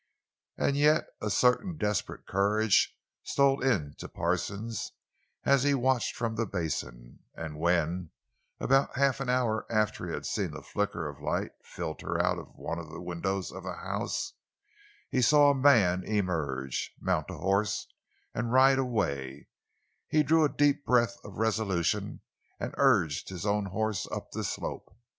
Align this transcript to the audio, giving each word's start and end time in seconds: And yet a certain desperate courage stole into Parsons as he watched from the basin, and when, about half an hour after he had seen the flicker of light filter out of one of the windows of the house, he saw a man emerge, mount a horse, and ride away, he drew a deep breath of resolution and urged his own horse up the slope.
And 0.57 0.75
yet 0.77 1.05
a 1.21 1.29
certain 1.29 1.77
desperate 1.77 2.25
courage 2.25 2.97
stole 3.21 3.61
into 3.61 4.07
Parsons 4.09 4.93
as 5.43 5.61
he 5.61 5.75
watched 5.75 6.15
from 6.15 6.33
the 6.33 6.47
basin, 6.47 7.19
and 7.35 7.59
when, 7.59 8.09
about 8.59 8.97
half 8.97 9.19
an 9.19 9.29
hour 9.29 9.67
after 9.71 10.07
he 10.07 10.13
had 10.15 10.25
seen 10.25 10.49
the 10.53 10.63
flicker 10.63 11.07
of 11.07 11.21
light 11.21 11.51
filter 11.63 12.19
out 12.19 12.39
of 12.39 12.55
one 12.55 12.79
of 12.79 12.89
the 12.89 12.99
windows 12.99 13.51
of 13.51 13.61
the 13.61 13.73
house, 13.75 14.33
he 15.11 15.21
saw 15.21 15.51
a 15.51 15.55
man 15.55 16.03
emerge, 16.03 16.95
mount 16.99 17.29
a 17.29 17.37
horse, 17.37 17.85
and 18.33 18.51
ride 18.51 18.79
away, 18.79 19.49
he 20.07 20.23
drew 20.23 20.43
a 20.43 20.49
deep 20.49 20.83
breath 20.83 21.17
of 21.23 21.37
resolution 21.37 22.21
and 22.59 22.73
urged 22.77 23.29
his 23.29 23.45
own 23.45 23.65
horse 23.65 24.07
up 24.11 24.31
the 24.31 24.43
slope. 24.43 24.95